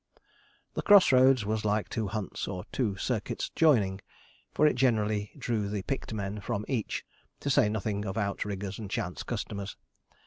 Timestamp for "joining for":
3.55-4.65